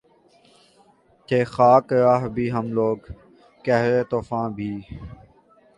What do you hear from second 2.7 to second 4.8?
لوگ قہر طوفاں بھی